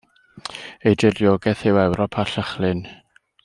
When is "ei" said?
0.91-0.95